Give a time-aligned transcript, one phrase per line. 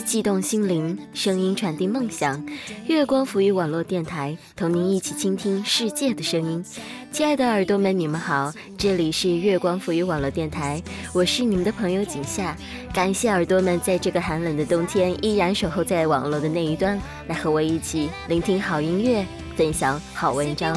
[0.00, 2.44] 悸动心灵，声音传递梦想。
[2.86, 6.64] 月光浮于网络电台，同您一起倾听世界的声音。
[7.12, 10.82] 亲爱的耳朵们，你们好，这里是月光浮于网络电台，
[11.12, 12.56] 我是你们的朋友景夏。
[12.92, 19.24] 感谢耳朵们在这个寒冷的冬天依然守候在网络的那一端，来和我一起聆听好音乐，
[19.56, 20.76] 分享好文章。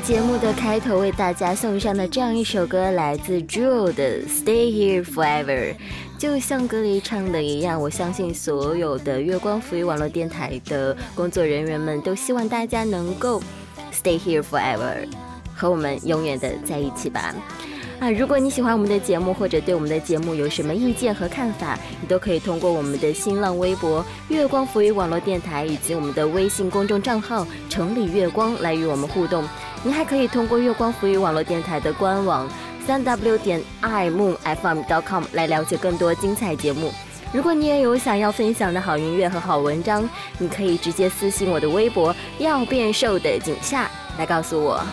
[0.00, 5.74] 节目的开头为大家送上的这样一首歌，来自 Jewel 的《Stay Here Forever》。
[6.18, 13.42] 就像歌里唱的一样，我相信所有的月光浮语网络电台的工作人员们都希望大家能够
[13.92, 15.06] Stay Here Forever，
[15.54, 17.34] 和我们永远的在一起吧。
[18.00, 29.44] 啊，如果你喜欢我们的节目，或者对我们的节目有什么意见和看法，你都可以通过我们的新浪微博“月光浮语网络电台”以及我们的微信公众账号“城里月光”来与我们互动。
[29.82, 32.48] 你还可以通过月光浮语网络电台的官网
[32.86, 36.92] 三 w 点 i mmfm dot com 来了解更多精彩节目。
[37.32, 44.84] 如果你也有想要分享的好音乐和好文章，你可以直接私信我的微博“要变瘦的景夏”来告诉我。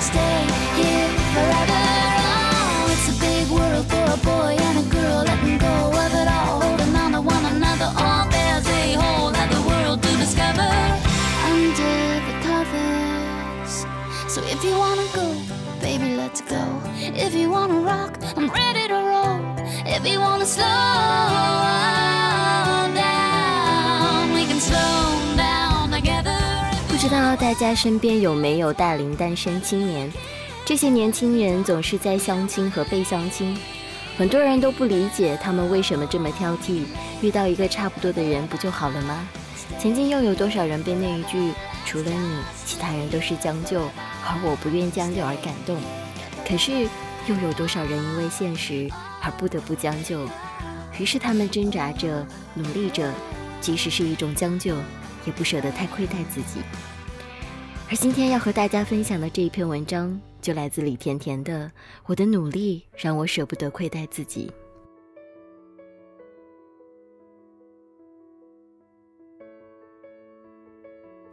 [0.00, 0.46] Stay
[0.76, 1.85] here forever.
[17.14, 19.40] If you wanna rock, I'm ready to roll.
[19.84, 20.64] If you wanna slow.
[25.36, 26.36] down together.
[26.88, 30.10] 不知道大家身边有没有大龄单身青年？
[30.64, 33.56] 这些年轻人总是在相亲和被相亲，
[34.18, 36.84] 很多人都不理解他们为什么这么挑剔。
[37.22, 39.28] 遇到一个差不多的人不就好了吗？
[39.78, 41.52] 曾经又有多少人被那一句
[41.86, 43.80] “除了你，其他人都是将就，
[44.24, 45.76] 而我不愿将就”而感动？
[46.46, 46.88] 可是
[47.28, 48.88] 又有多少人因为现实
[49.20, 50.24] 而不得不将就？
[50.98, 53.12] 于是他们挣扎着，努力着，
[53.60, 54.76] 即使是一种将就，
[55.26, 56.60] 也不舍得太亏待自己。
[57.90, 61.66] 而今天要和大家分享的这一篇文章，就来自李甜甜的
[62.06, 64.46] 《我的努力让我舍不得亏待自己》。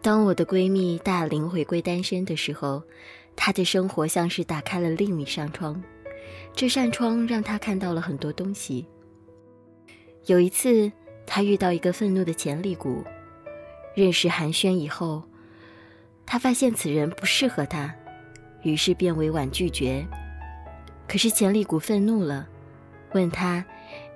[0.02, 2.84] 当我的闺蜜大龄回归单身的时候，
[3.36, 5.82] 他的生活像是打开了另一扇窗，
[6.54, 8.88] 这扇窗让他看到了很多东西。
[10.26, 10.92] 有一次，
[11.26, 13.04] 他遇到一个愤怒的潜力股，
[13.96, 15.24] 认识寒暄以后。
[16.26, 17.94] 他发现此人不适合他，
[18.62, 20.08] 于是便委婉拒绝。
[21.06, 22.48] 可是潜力股愤怒了，
[23.14, 23.64] 问他：“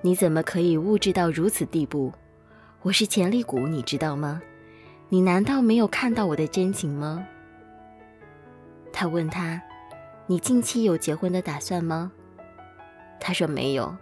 [0.02, 2.14] 你怎么可以物质到如此地步？
[2.82, 4.42] 我是潜力股，你知道吗？
[5.10, 7.28] 你难道没有看到我的真情吗？”
[9.00, 9.62] 他问他
[10.26, 12.12] ：“你近期有结婚的打算吗？”
[13.22, 13.96] 他说：“没有。”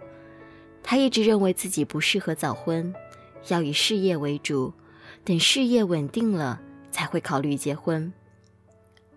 [0.82, 2.94] 他一直认为自己不适合早婚，
[3.48, 4.72] 要以事业为主，
[5.22, 6.62] 等事业稳定了。
[6.90, 8.10] 才会考虑结婚。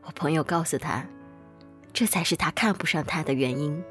[0.03, 1.05] 我朋友告诉他，
[1.93, 3.81] 这才是他看不上他的原因。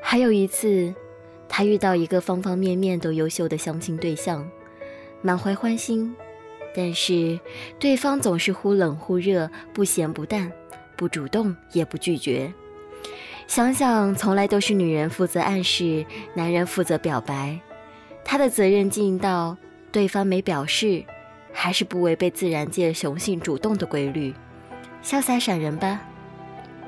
[0.00, 0.94] 还有一次，
[1.48, 4.48] 他遇到一个方方面面都优秀的相亲对象，
[5.22, 6.14] 满怀欢心，
[6.74, 7.38] 但是
[7.78, 10.52] 对方总是忽冷忽热，不咸不淡，
[10.96, 12.52] 不主动也不拒绝。
[13.46, 17.58] 想想，从来都是女人负责暗示，男人负责表白，
[18.24, 19.56] 他的责任尽到，
[19.90, 21.04] 对方没表示。
[21.50, 24.32] 还是不违背自然界雄性主动的规律，
[25.02, 26.00] 潇洒闪人吧。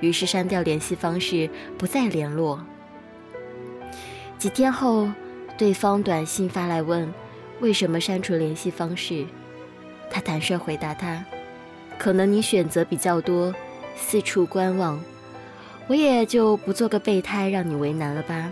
[0.00, 2.64] 于是删掉联系方式，不再联络。
[4.38, 5.08] 几天后，
[5.58, 7.12] 对方短信发来问
[7.60, 9.26] ：“为什么删除联系方式？”
[10.10, 11.24] 他坦率回答他
[11.96, 13.54] ：“可能你选择比较多，
[13.96, 15.00] 四处观望，
[15.86, 18.50] 我也就不做个备胎，让你为难了吧。”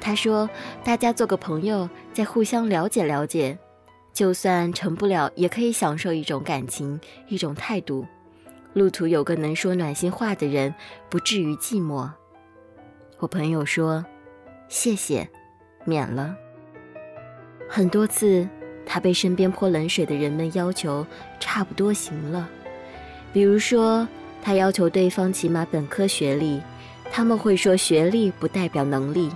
[0.00, 0.50] 他说
[0.82, 3.58] ：“大家做个朋友，再互相了解了解。”
[4.12, 8.06] 就算成不了，也可以享受一种感情，一种态度。
[8.74, 10.74] 路途有个能说暖心话的人，
[11.08, 12.10] 不至于寂寞。
[13.20, 14.04] 我朋友说
[14.68, 15.26] ：“谢谢，
[15.86, 16.36] 免了。”
[17.70, 18.46] 很多次，
[18.84, 21.06] 他被身边泼冷水的人们要求
[21.40, 22.48] 差不多行了。
[23.32, 24.06] 比如说，
[24.42, 26.60] 他要求对方起码本科学历，
[27.10, 29.30] 他们会说学历不代表能力。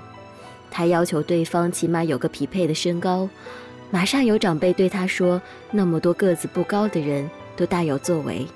[0.70, 3.28] 他要求对方起码有个匹配的身高，
[3.90, 5.40] 马上有长辈对他说
[5.70, 8.46] ：“那么多个子不高的人都大有作为。”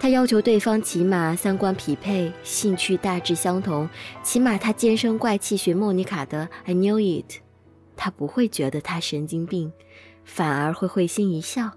[0.00, 3.88] 他要求对方起码三观匹配，兴趣大致相同，
[4.22, 7.40] 起码他尖声怪气学莫妮卡的 “I knew it”，
[7.96, 9.70] 他不会觉得他神经病，
[10.24, 11.70] 反而会会心一笑，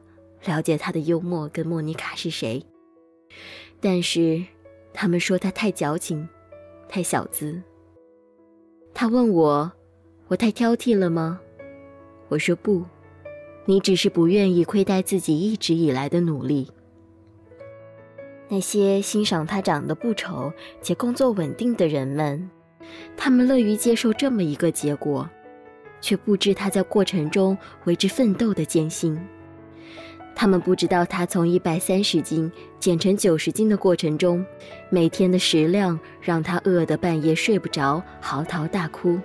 [0.46, 2.66] 了解他的幽默跟莫妮卡是谁。
[3.80, 4.44] 但是，
[4.94, 6.28] 他们说他太矫情，
[6.88, 7.62] 太小资。
[8.94, 9.72] 他问我
[10.30, 11.40] ：“我太挑剔了吗？”
[12.30, 12.86] 我说：“不，
[13.66, 16.70] 你只是不愿意亏待自己一直以来的努力。”
[18.50, 22.50] 那些欣赏他长得不丑且工作稳定的人们，
[23.18, 25.28] 他们乐于接受这么一个结果，
[26.04, 29.18] 却不知他在过程中为之奋斗的艰辛。
[30.36, 34.46] 他们不知道他从一百三十斤减成九十斤的过程中，
[34.90, 39.18] 每天的食量让他饿得半夜睡不着，嚎啕大哭。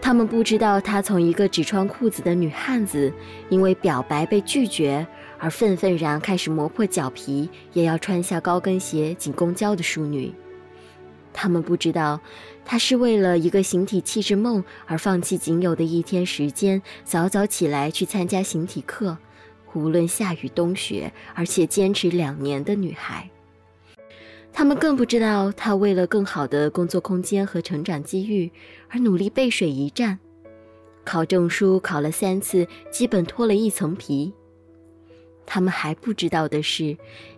[0.00, 3.12] 他们不知道他从一个只穿裤子的女汉子，
[3.48, 5.04] 因为表白被拒绝
[5.38, 10.32] 而愤愤然开始磨破脚皮也要穿下高跟鞋挤公交的淑女。
[11.32, 12.20] 他们不知道，
[12.64, 19.16] 他是为了一个形体气质梦而放弃仅有的一天时间，早早起来去参加形体课。
[19.74, 23.30] 无论下雨冬雪，而且坚持两年的女孩，
[24.52, 28.50] 他们更不知道，她为了更好的工作空间和成长机遇
[28.90, 30.18] 而努力背水一战，
[31.04, 34.34] 考证书考了三次，基本脱了一层皮。
[35.46, 36.94] 他们还不知道的是，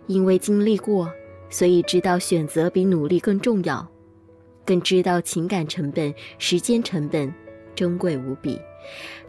[0.07, 1.09] 因为经历过，
[1.55, 3.87] 所以知道选择比努力更重要，
[4.65, 7.33] 更知道情感成本、时间成本
[7.73, 8.59] 珍贵无比。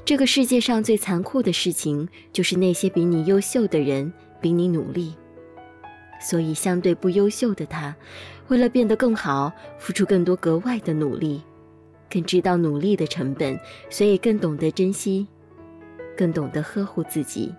[0.05, 5.15] 这个世界上最残酷的事情，就是那些比你优秀的人比你努力，
[6.21, 7.95] 所以相对不优秀的他，
[8.49, 11.41] 为了变得更好，付出更多格外的努力，
[12.11, 13.57] 更知道努力的成本，
[13.89, 15.29] 所以更懂得珍惜，
[16.17, 17.55] 更懂得呵护自己，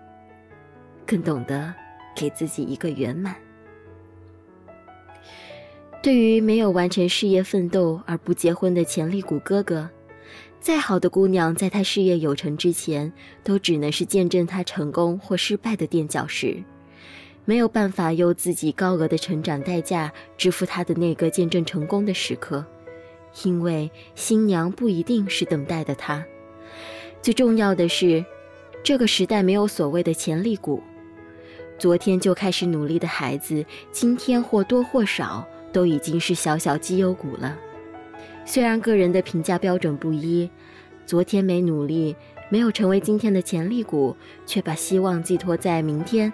[1.06, 1.72] 更懂得
[2.14, 3.34] 给自己一个圆满。
[6.00, 9.88] 对于没有完成事业奋斗而不结婚的潜力股哥哥。
[10.60, 13.12] 再好的姑娘，在他事业有成之前，
[13.42, 16.62] 都只能是见证他成功或失败的垫脚石，
[17.44, 22.64] 没有办法用自己高额的成长代价支付他的那个见证成功的时刻，
[23.44, 26.24] 因为新娘不一定是等待的她。
[27.20, 28.24] 最重要的是，
[28.84, 30.82] 这个时代没有所谓的潜力股，
[31.76, 37.56] 昨天就开始努力的孩子，今天或多或少都已经是小小绩优股了。
[38.44, 40.50] 虽然个人的评价标准不一，
[41.04, 42.16] 昨天没努力，
[42.48, 44.16] 没有成为今天的潜力股，
[44.46, 46.32] 却把希望寄托在明天，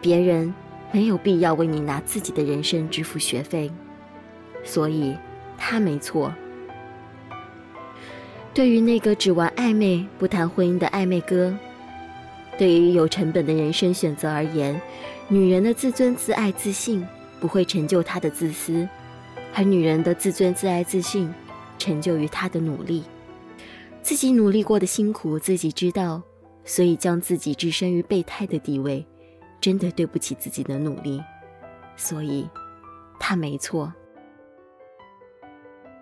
[0.00, 0.52] 别人
[0.90, 3.70] 没有必要为你拿自己的人生支付学费，
[4.64, 5.14] 所以
[5.58, 6.32] 他没错。
[8.54, 11.54] 对于那个只玩暧昧不谈婚姻的暧昧哥，
[12.58, 14.80] 对于有成本的人生选择而言，
[15.28, 17.06] 女人的自尊、自爱、自信
[17.42, 18.88] 不会成就她的自私，
[19.52, 21.30] 而女人的自尊、自爱、自信。
[21.78, 23.02] 成就于他的努力，
[24.02, 26.22] 自己努力过的辛苦自己知道，
[26.64, 29.04] 所以将自己置身于备胎的地位，
[29.60, 31.20] 真的对不起自己的努力，
[31.96, 32.48] 所以，
[33.18, 33.92] 他没错。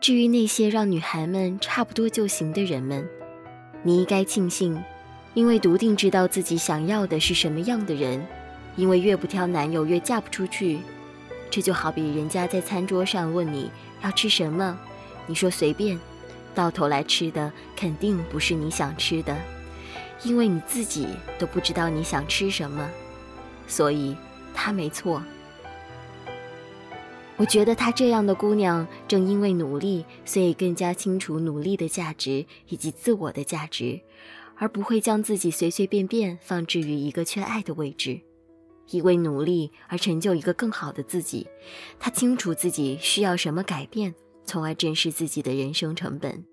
[0.02, 3.08] 至于那些让女孩们差不多就行的人们，
[3.82, 4.78] 你应该庆幸，
[5.32, 8.22] 因为笃定知道自己想要的是什么样的人，
[8.76, 10.80] 因为越不挑男友越嫁不出去。
[11.50, 13.70] 这就好比人家在餐桌上问你
[14.02, 14.78] 要吃什么。
[15.26, 15.98] 你说随便，
[16.54, 19.36] 到头来吃的肯定不是你想吃的，
[20.22, 22.88] 因为你自己都不知道你想吃什么，
[23.66, 24.16] 所以
[24.54, 25.22] 他没错。
[27.36, 33.98] 我觉得她这样的姑娘，正因为努力，所以更加清楚努力的价值以及自我的价值，
[34.56, 38.20] 而不会将自己随随便便放置于一个缺爱的位置。
[38.90, 41.46] 因为努力而成就一个更好的自己，
[41.98, 44.14] 他清楚自己需要什么改变。
[44.46, 46.44] 从而正视自己的人生成本。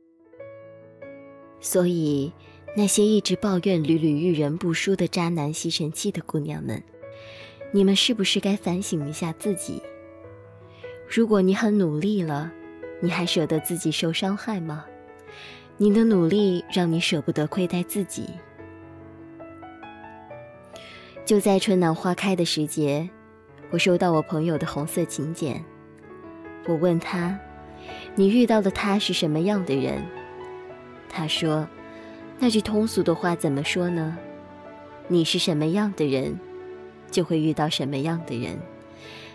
[1.60, 2.32] 所以，
[2.76, 6.84] 那些一直抱怨屡屡遇人不淑的渣男吸尘器的姑娘们，
[7.72, 9.82] 你们是不是该反省一下自己？
[11.10, 12.52] 如果你很努力了，
[13.02, 14.86] 你还舍得自己受伤害吗？
[15.78, 18.26] 你的努力让你舍不得亏待自己。
[21.28, 23.10] 就在春暖花开的时节，
[23.70, 25.62] 我收到我朋友的红色请柬，
[26.66, 27.38] 我问他。
[28.16, 30.02] 你遇到的他是什么样的人？
[31.10, 31.68] 他说
[32.40, 34.18] ：“那句通俗的话怎么说呢？
[35.10, 36.40] 你是什么样的人，
[37.12, 38.58] 就会遇到什么样的人，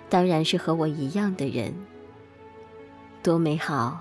[0.08, 1.74] 当然是和我一样的人。
[3.22, 4.00] 多美好！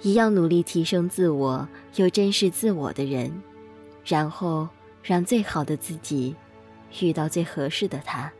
[0.00, 3.30] 一样努力提升自我又珍视自我的人，
[4.06, 4.66] 然后
[5.02, 6.34] 让最好的自己
[7.00, 8.32] 遇到最合适的他。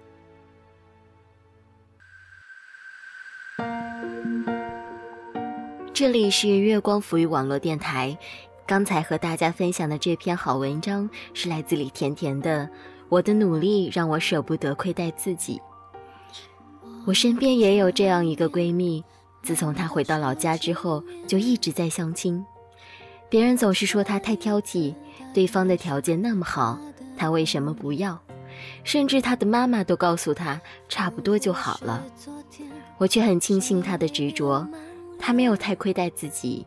[5.93, 8.19] 这里是月光浮语网络电台，
[8.67, 12.69] 刚才和大家分享的这篇好文章是来自李甜甜的。
[13.09, 15.61] 我的努力让我舍不得亏待自己。
[17.07, 19.05] 我身边也有这样一个闺蜜，
[19.43, 22.45] 自从她回到老家之后，就一直在相亲。
[23.29, 24.95] 别人总是说她太挑剔，
[25.33, 26.77] 对方的条件那么好，
[27.17, 28.21] 她为什么不要？
[28.83, 32.05] 甚至他的妈妈都告诉他差不多就好了。
[32.99, 34.67] 我却很庆幸他的执着。
[35.19, 36.67] 他没有太亏待自己，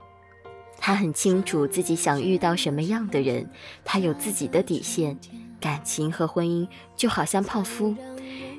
[0.80, 3.48] 他很清楚自己想遇到什么样的人，
[3.84, 5.18] 他有自己的底线。
[5.60, 7.96] 感情和婚姻就好像泡芙，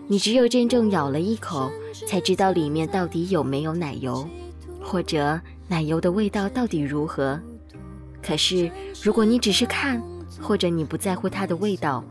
[0.09, 1.71] 你只有真正咬了一口，
[2.09, 4.29] 才知道里面到底有没有奶油，
[4.83, 7.41] 或者奶油的味道到底如何。
[8.21, 8.71] 可是
[9.01, 10.03] 如果你只是看，
[10.41, 12.05] 或者你不在乎它的味道，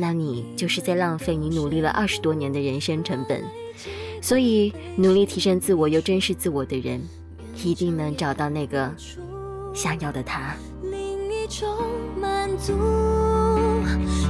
[0.00, 3.42] 那你就是在浪费你努力了二十多年的人生成本。
[4.22, 7.02] 所以，努力提升自我又珍视自我的人，
[7.64, 8.94] 一定能找到那个
[9.74, 10.54] 想要的他。
[10.82, 11.68] 另一种
[12.20, 12.72] 满足，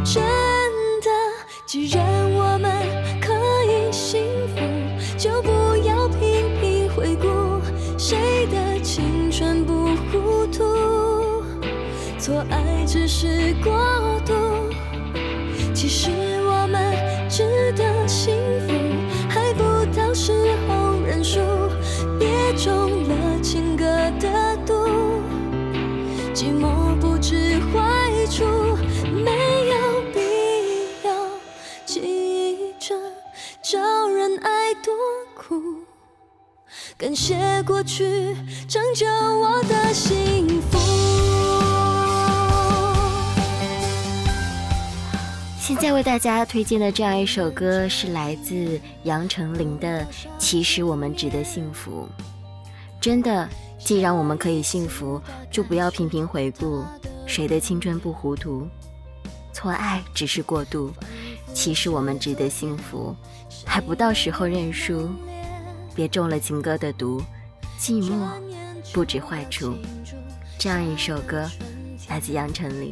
[0.05, 0.23] 真
[1.03, 1.11] 的，
[1.67, 2.71] 既然我们
[3.21, 3.35] 可
[3.71, 4.57] 以幸福，
[5.19, 5.51] 就不
[5.87, 6.19] 要频
[6.61, 7.61] 频回顾
[7.99, 10.65] 谁的青春不糊涂。
[12.19, 13.73] 错爱只是过
[14.27, 14.35] 度，
[15.81, 16.11] 其实
[16.43, 16.93] 我们
[17.31, 18.35] 值得幸
[18.67, 18.75] 福。
[19.29, 19.63] 还不
[19.97, 20.33] 到时
[20.67, 21.39] 候认输，
[22.19, 23.85] 别中了情歌
[24.19, 24.75] 的毒，
[26.35, 28.45] 寂寞不知坏处，
[29.05, 31.15] 没有必要
[31.87, 32.97] 急着
[33.63, 34.93] 找人爱多
[35.37, 35.63] 苦。
[36.97, 38.35] 感谢过去
[38.69, 40.78] 拯救我的幸福。
[45.69, 50.01] 现在为大家推荐的这样一首歌是来自杨丞琳的
[50.39, 52.09] 《其实我们值得幸福》。
[52.99, 53.47] 真的，
[53.79, 55.21] 既然我们可以幸福，
[55.51, 56.83] 就不要频频回顾
[57.27, 58.67] 谁的青春不糊涂，
[59.53, 60.91] 错爱只是过度。
[61.53, 63.15] 其实我们值得幸福，
[63.67, 65.11] 还不到时候认输，
[65.95, 67.23] 别中了情歌的毒，
[67.79, 68.27] 寂寞
[68.95, 69.75] 不止坏处。
[70.59, 71.47] 这样一首歌
[72.09, 72.91] 来自杨丞琳。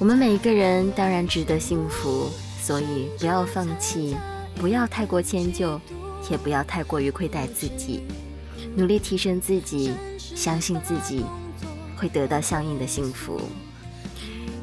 [0.00, 2.30] 我们每一个人当然值得幸福，
[2.62, 4.16] 所以不要放弃，
[4.54, 5.80] 不要太过迁就，
[6.30, 8.04] 也不要太过于亏待自己，
[8.76, 11.24] 努力提升自己，相信自己
[11.96, 13.40] 会得到相应的幸福。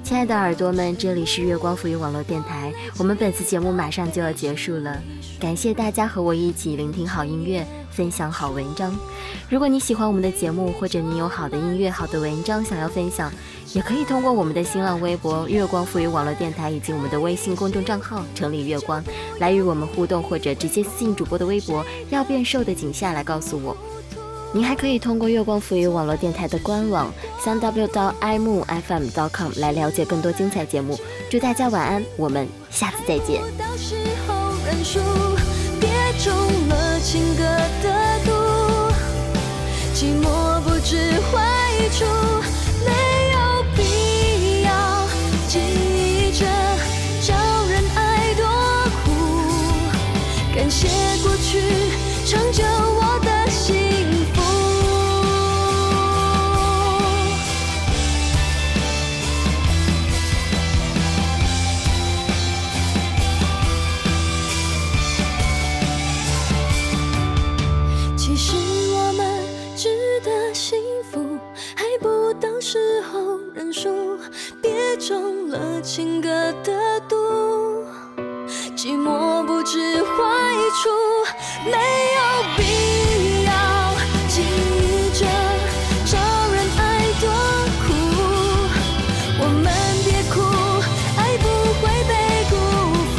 [0.06, 5.02] 亲爱的耳朵们，这里是月光浮语网络电台，我们本次节目马上就要结束了，
[5.40, 8.96] 感谢大家和我一起聆听好音乐，分享好文章。
[9.50, 13.32] 如果你喜欢我们的节目，或者你有好的音乐、好的文章想要分享。
[13.74, 19.04] 也可以通过我们的新浪微博“月光赋予网络电台”以及我们的微信公众账号“城里月光”
[19.38, 23.76] 来与我们互动，或者直接私信主播的微博“要变瘦的景夏”来告诉我。
[24.56, 30.98] 您还可以通过月光赋予网络电台的官网三 w 到 i m f m com 来了解更多精彩节目。
[31.30, 33.42] 祝大家晚安，我们下次再见。
[39.94, 40.96] 寂寞不知
[41.30, 42.55] 坏处。
[75.82, 76.30] 情歌
[76.64, 77.16] 的毒，
[78.76, 80.10] 寂寞不知坏
[80.82, 80.90] 处，
[81.66, 81.72] 没
[82.16, 82.20] 有
[82.58, 82.60] 必
[83.46, 83.52] 要
[84.28, 84.36] 记
[85.14, 85.26] 着
[86.06, 86.18] 找
[86.52, 86.82] 人爱
[87.22, 87.24] 多
[87.86, 87.88] 苦，
[89.40, 89.66] 我们
[90.04, 90.36] 别哭，
[91.18, 91.46] 爱不
[91.80, 92.12] 会被
[92.50, 92.54] 辜
[93.16, 93.18] 负，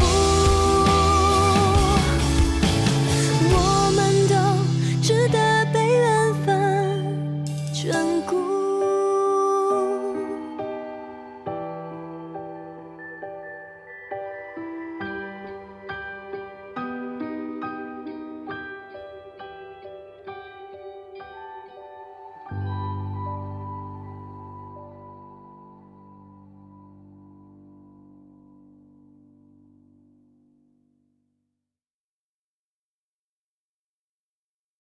[3.52, 3.56] 我
[3.94, 4.34] 们都
[5.02, 5.36] 值得
[5.72, 6.04] 被缘
[6.44, 6.46] 分
[7.72, 8.15] 眷顾。